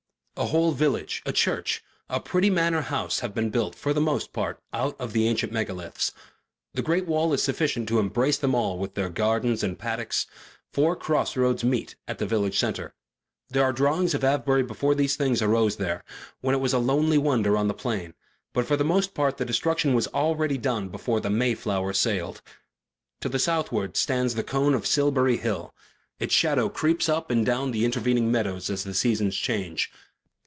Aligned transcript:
A 0.37 0.45
whole 0.45 0.71
village, 0.71 1.21
a 1.23 1.31
church, 1.33 1.83
a 2.09 2.19
pretty 2.19 2.49
manor 2.49 2.81
house 2.81 3.19
have 3.19 3.35
been 3.35 3.51
built, 3.51 3.75
for 3.75 3.93
the 3.93 4.01
most 4.01 4.33
part, 4.33 4.59
out 4.73 4.95
of 4.99 5.13
the 5.13 5.27
ancient 5.27 5.53
megaliths; 5.53 6.13
the 6.73 6.81
great 6.81 7.05
wall 7.05 7.31
is 7.31 7.43
sufficient 7.43 7.87
to 7.89 7.99
embrace 7.99 8.39
them 8.39 8.55
all 8.55 8.79
with 8.79 8.95
their 8.95 9.09
gardens 9.09 9.61
and 9.61 9.77
paddocks; 9.77 10.25
four 10.73 10.95
cross 10.95 11.37
roads 11.37 11.63
meet 11.63 11.95
at 12.07 12.17
the 12.17 12.25
village 12.25 12.57
centre. 12.57 12.95
There 13.51 13.63
are 13.63 13.71
drawings 13.71 14.15
of 14.15 14.23
Avebury 14.23 14.63
before 14.63 14.95
these 14.95 15.15
things 15.15 15.43
arose 15.43 15.75
there, 15.75 16.03
when 16.39 16.55
it 16.55 16.61
was 16.61 16.73
a 16.73 16.79
lonely 16.79 17.19
wonder 17.19 17.55
on 17.55 17.67
the 17.67 17.75
plain, 17.75 18.15
but 18.51 18.65
for 18.65 18.77
the 18.77 18.83
most 18.83 19.13
part 19.13 19.37
the 19.37 19.45
destruction 19.45 19.93
was 19.93 20.07
already 20.07 20.57
done 20.57 20.89
before 20.89 21.19
the 21.21 21.29
MAYFLOWER 21.29 21.93
sailed. 21.93 22.41
To 23.19 23.29
the 23.29 23.37
southward 23.37 23.95
stands 23.95 24.33
the 24.33 24.43
cone 24.43 24.73
of 24.73 24.87
Silbury 24.87 25.37
Hill; 25.37 25.75
its 26.19 26.33
shadow 26.33 26.67
creeps 26.67 27.07
up 27.07 27.29
and 27.29 27.45
down 27.45 27.69
the 27.69 27.85
intervening 27.85 28.31
meadows 28.31 28.71
as 28.71 28.83
the 28.83 28.95
seasons 28.95 29.35
change. 29.35 29.91